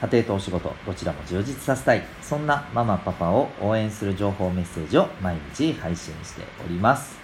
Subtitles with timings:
[0.00, 2.02] 家庭とお仕事どちらも充実させたい。
[2.20, 7.16] そんなママパパを応援する情報メッセージを毎日配信しております。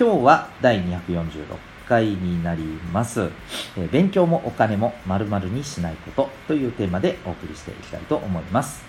[0.00, 1.44] 今日は第246
[1.86, 3.30] 回になります、
[3.76, 8.84] え、勉強もお金も〇〇にしないことというテーマでお送りしていきたいと思います。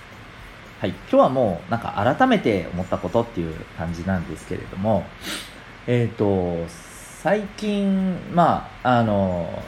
[0.79, 5.05] はい、今日はもうなんか改めて思ったことっていう感じなんですけれども、
[5.85, 6.65] えっ、ー、と、
[7.21, 9.63] 最近、まあ、あの、やっ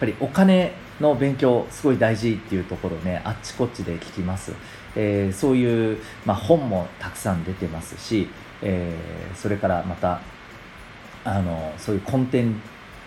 [0.00, 4.52] ぱりお金の勉強すごい大事っていうところねあっちこっちで聞きます、
[4.96, 8.28] えー、そういう、まあ、本もたくさん出てますし、
[8.62, 10.20] えー、それからまた
[11.24, 12.60] あのそういうコンテン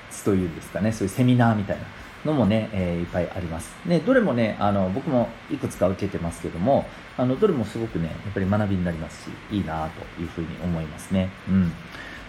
[0.09, 1.83] ツというんですかねそういうセミナーみたいな
[2.25, 3.73] のもね、えー、いっぱいあります。
[3.83, 6.85] ね、どれもね、あの、僕もいくつか受けてますけども、
[7.17, 11.31] あの、どれもすごくね、やっぱり学びになりますし、いいなというふうに思いますね。
[11.49, 11.73] うん。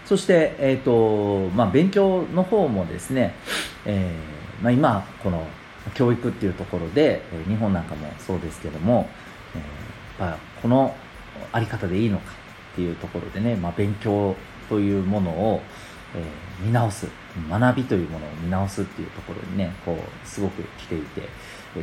[0.03, 3.35] そして、えっ、ー、と、まあ、勉強の方もですね、
[3.85, 5.45] えーまあ、今この
[5.95, 9.09] 教育っていうところで日本なんかもそうですけども、
[9.55, 10.95] えー、まあ、この
[11.51, 12.31] あり方でいいのか
[12.73, 14.35] っていうところでね、まあ、勉強
[14.69, 15.61] というものを、
[16.15, 17.07] えー、見直す
[17.49, 21.21] 学びというものを見直すっていうところにねこうすごく来ていて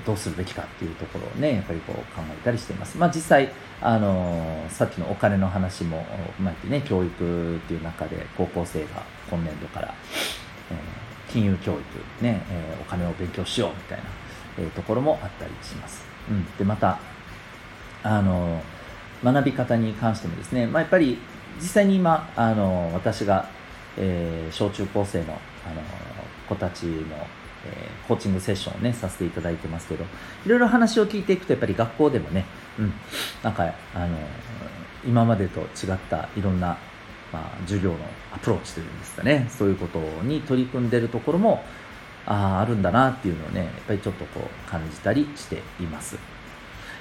[0.07, 2.97] どうするべきかっていうところをねやっぱりこう考えたりしています。
[2.97, 3.51] まあ実際
[3.83, 6.07] あのー、さっきのお金の話も
[6.39, 9.95] 踏まえてね教育っていう中で高校生が今年度から、
[11.33, 14.05] 金融教育ね、えー、お金を勉強しようみたいな、
[14.59, 16.05] えー、ところもあったりします。
[16.29, 16.99] うん、でまた
[18.03, 18.63] あの
[19.23, 21.19] 学び方に関してもですね、まあ、やっぱり
[21.61, 23.49] 実際に今あの私が、
[23.97, 25.83] えー、小中高生のあの
[26.49, 30.05] 子たちの、えー、コーチングセッションをねさせていただいてますけど
[30.47, 32.47] いろいろ話を聞いていくとやっぱり学校でもね、
[32.79, 32.93] うん、
[33.43, 34.17] なんかあの
[35.07, 36.79] 今までと違ったいろんな
[37.33, 37.99] まあ、授業の
[38.33, 41.65] アプローチというんですかね、そういうことに取り組んでるところも、
[42.27, 46.17] ああ、あるんだなっていうのをね、やっぱりちょっとこう感じたりしています。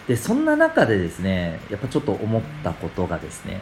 [0.07, 3.61] で、そんな中でですね、やっぱちょっと思ったことがですね、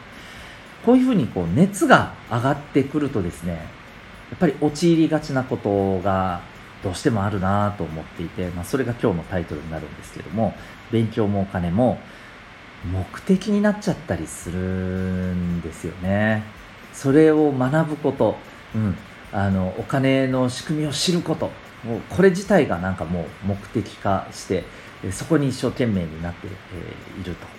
[0.86, 6.42] こういうふうにこう熱が上がってくるとですね、やっぱり陥りがちなことが
[6.84, 10.54] どうしてもあるなと思っていて、まあ、それが今日のタイトルになるんですけども、
[10.92, 12.00] 勉強もお金も
[12.86, 16.44] 目的になっちゃったりするんですよね。
[16.98, 18.36] それを学ぶこと、
[18.74, 18.98] うん、
[19.32, 21.52] あのお金の仕組みを知ること
[21.84, 24.64] もうこれ自体がなんかもう目的化して
[25.12, 27.58] そこに一生懸命になって、えー、いると。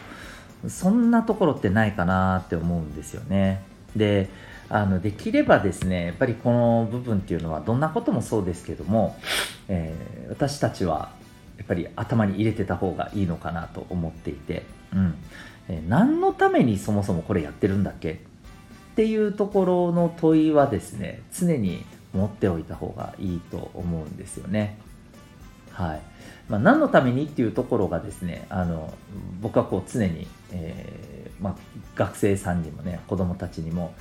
[0.69, 3.63] そんなところってないかなって思うんですよね。
[3.95, 4.29] で
[4.69, 9.17] あのできればですねやっぱりこの部分っていうのはどんなこともそうですけども、
[9.69, 11.13] えー、私たちは
[11.59, 15.15] やっぱり頭に入れてた方がいいのかなと思っていて、うん。
[15.69, 18.21] えー、何のためにそもそもこれやってるんだっけ
[18.99, 24.77] っていうところの問いはですね常に持っておいた方がいいと思うんですよね。
[25.71, 26.01] はい。
[26.49, 28.93] まあ、何のためにっていうところがですねあの
[29.41, 31.55] 僕はこう常に、えー、まあ、
[31.95, 33.95] 学生さんにもね子供たちにも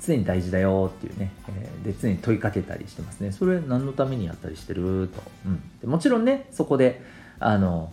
[0.00, 3.30] 常に大事だよっていうね、えー、で常に問いかけたりしてますね。
[3.30, 5.10] それ何のためにやったりしてる？
[5.14, 7.02] と、うん、でもちろんねそこで
[7.40, 7.92] あの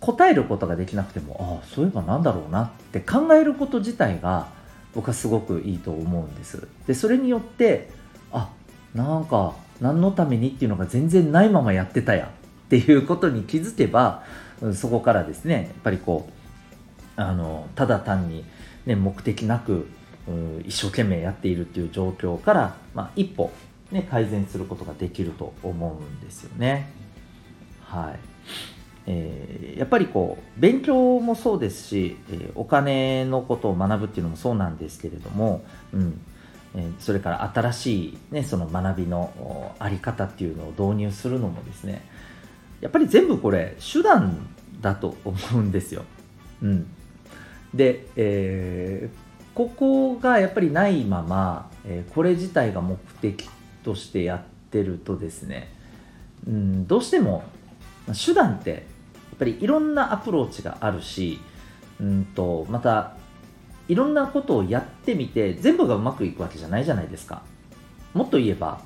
[0.00, 4.62] 答えることができなくてもああそういえばなんだろうなって考えること自体が
[4.94, 7.90] 僕はすごくいいと思うんですでそれによって
[8.32, 8.50] あ
[8.94, 12.30] なんか何のためにっていうのが全然ないままやってたや
[12.66, 14.22] っていうことに気づけば
[14.74, 16.28] そこからですねやっぱりこ
[17.16, 18.44] うあのただ単に、
[18.86, 19.86] ね、目的なく
[20.64, 23.52] 一生懸命やっているっていう状況から、まあ、一歩、
[23.90, 26.90] ね、改善することができると思うんですよね。
[27.82, 28.73] はい
[29.06, 36.20] えー、やっぱりこう勉強もそうですし、えー、お金のことを学ぶっていうのもそうなんですけれども、うん
[36.74, 42.04] えー、それから新しい、ね、その学びのあり方っていうのを導入するのもですね
[42.80, 44.46] やっぱり全部これ手段
[44.80, 46.02] だと思うんですよ。
[46.62, 46.86] うん、
[47.72, 53.48] で、えー、ここがやっぱりないまま、えこれ自体が目的
[53.84, 55.72] としてやってるとですね、
[56.46, 57.44] うん、どうしても
[58.12, 58.84] 手段って
[59.34, 61.40] っぱりいろんなアプローチがあるし、
[62.00, 63.14] うんと、また、
[63.88, 67.42] いろんなことをやってみて、全部がうまくいくわけじゃないじゃないですか。
[68.14, 68.80] もっと言えば、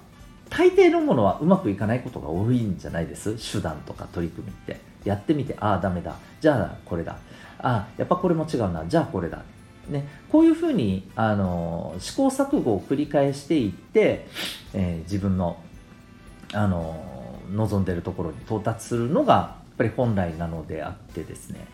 [0.50, 3.36] 大抵のものはうまくいかないことが多いんじゃないです？
[3.52, 4.80] 手段とか取り組みって。
[5.04, 6.16] やってみてああダメだ。
[6.40, 7.18] じゃあこれだ。
[7.60, 8.84] あやっぱこれも違うな。
[8.86, 9.42] じゃあこれだ。
[9.88, 14.26] ね、こういうふうにあの試行錯誤を繰り返していって、
[14.74, 15.62] えー、自分の
[16.52, 21.66] あの望んでるところに到達するのがぱり本来なのであってですね、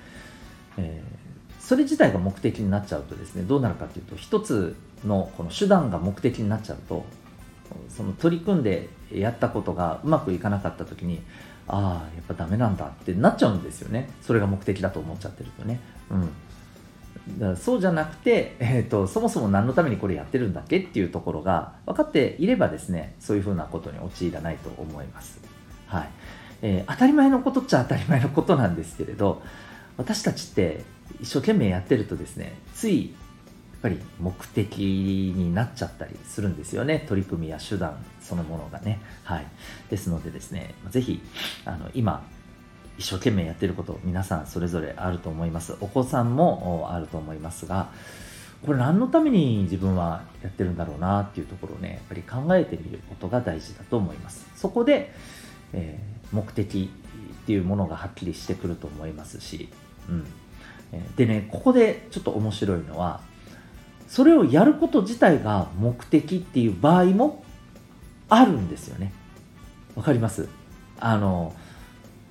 [0.78, 7.04] えー、それ自体が目的になっちゃうとですねどうなるかというと一つのこの手段が目的になっちゃうと
[7.88, 11.22] その取り組んでやったことがうまくいかなかった時に
[11.66, 14.10] ああやっぱダメなんだってなっちゃうんですよね。
[14.20, 15.80] それが目的だと思っちゃってるとね。
[16.10, 16.30] うん。
[17.38, 25.40] だからそうじゃなくて、えーと、そもそも何のためにこれやってるんだっけっていうところが分かっていればですねそういうふうなことに陥らないと思います、
[25.86, 26.10] はい。
[26.66, 29.42] えー、当たり前のことっちゃ当たり前のことなんですけれど
[29.98, 30.82] 私たちって
[31.20, 37.04] 一生懸命やってるとですねついやっぱり目的になっちゃったりするんですよね。
[37.06, 38.98] 取り組みや手段そのものがね。
[39.24, 39.46] はい。
[39.90, 41.20] ですのでですねぜひ
[41.66, 42.26] あの今
[42.96, 45.76] 一生懸命やってること皆さんそれぞれあると思います。
[45.82, 47.90] お子さんもあると思いますが
[48.64, 54.48] これ何のために自分はやってるんだろうなっていうところをねやっぱり考えてみることが大事だと思います。
[54.56, 55.12] そこで、
[55.74, 56.90] えー、目的
[57.42, 59.68] っていうものがはっきりしてくると思いますし、
[60.08, 60.26] うん、
[61.16, 63.20] でねここでちょっと面白いのは
[64.08, 67.44] それをやること自体が目的っていう場合も
[68.28, 69.12] あるんですよね。
[69.94, 70.48] わかります？
[70.98, 71.54] あの、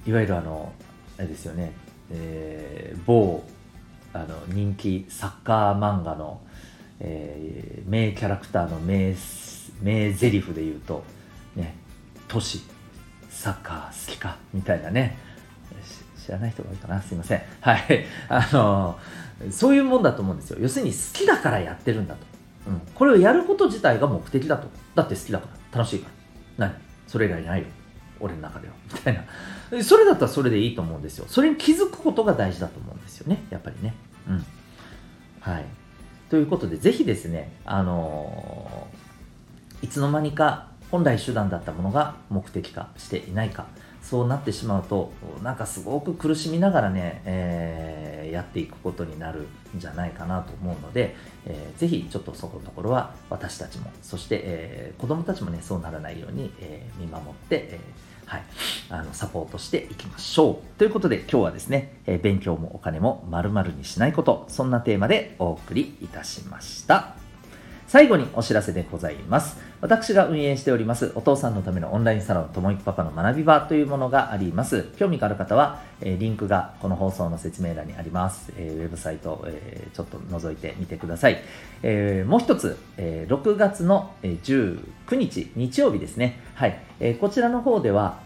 [0.06, 0.74] いわゆるあの、
[1.18, 1.74] あれですよね、
[2.12, 3.44] えー、某
[4.14, 6.42] あの人気サッカー漫画の、
[7.00, 9.16] えー、名キャラクターの名
[9.82, 11.04] 名台詞で言うと、
[11.56, 11.76] ね、
[12.28, 12.64] 都市、
[13.44, 15.18] サッカー好きかみたいなね、
[16.18, 17.42] 知らない人が多いかなすいません。
[17.60, 18.06] はい。
[18.30, 18.98] あの
[19.52, 20.60] そういうもんだと思うんですよ。
[20.62, 22.22] 要するに好きだからやってるんだと。
[22.68, 22.82] うん。
[22.96, 24.70] これをやること自体が目的だと。
[24.96, 25.80] だって好きだから。
[25.80, 26.10] 楽しいか
[26.58, 26.68] ら。
[26.70, 26.76] 何？
[27.06, 27.66] それ以外ないよ。
[28.22, 28.74] 俺の中では。
[28.94, 29.84] みたいな。
[29.84, 31.26] それだったらそれでいいと思うんですよ。
[31.28, 33.44] それに気づくことが大事だと思うんですよね。
[33.50, 33.94] やっぱりね。
[34.30, 34.46] うん。
[35.42, 35.66] はい。
[36.30, 43.66] ということで、ぜひですね、あのー、いつの間にか本来手段だったものが目的化していないか。
[44.04, 58.44] そうなってしまうとなんかすごく苦しみながらね、えー、やっていくことになるんじゃないかなと思うので、えー、ぜひちょっとそこのところは私たちもそして、えー、子どもたちもねそうならないように、えー、見守って、えーはい、
[58.90, 67.23] あのサポートしていきましょうということで今日はですね、え、勉強もお金もまるにしないことそんなテーマでお送りいたしました。
[67.88, 69.58] 最後にお知らせでございます。
[69.82, 74.90] 私が運営しております、お父さんのためのオンラインサロン、ともいくパパの学び場というものがあります。
[74.98, 78.54] 興味がある方は、えー、リンクがこの放送の説明欄にあります。
[78.58, 81.42] えー、ウェブサイト、えー、ちょっと覗いてみてください。
[81.84, 86.40] えもう一つ、え6月の19日、日曜日ですね。
[86.56, 86.80] はい。
[87.00, 88.20] えこちらの方では、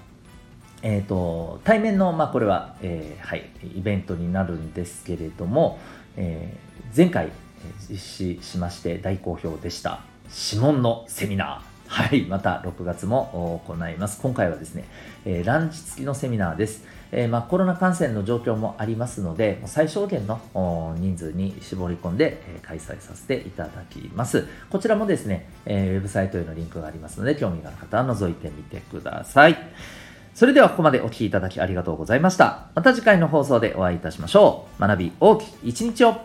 [0.83, 5.80] えーと、対面の、まあ、これは、えーはい、イベントになるんですけれども、
[6.15, 7.31] えー、前回、
[7.89, 10.01] 実施しまして大好評でした
[10.51, 14.19] 指紋のセミナーはい、また6月も行います。
[14.21, 14.83] 今回はですね、
[15.25, 16.83] えー、ランチ付きのセミナーです。
[17.13, 20.42] えー、まあ、コロナ感染の状況もありますので、最小限の
[21.00, 24.45] 人数に絞り込んで、えー、開催させていただきます。
[24.69, 29.57] こちらもですね、えウェブサイトへのリンクがありますので、興味がある方は覗いてみてください。
[30.36, 32.68] それではここまでお聴きいただきありがとうございました。
[32.76, 34.81] また次回の放送でお会いいたしましょう。
[34.81, 36.18] 学び大きい一日を